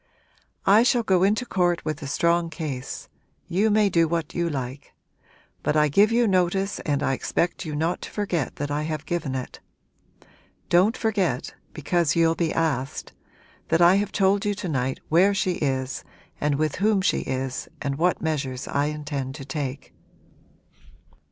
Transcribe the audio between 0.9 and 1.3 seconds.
go